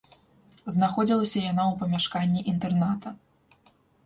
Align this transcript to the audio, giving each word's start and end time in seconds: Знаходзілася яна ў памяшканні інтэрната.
Знаходзілася 0.75 1.43
яна 1.51 1.63
ў 1.67 1.73
памяшканні 1.83 2.43
інтэрната. 2.53 3.15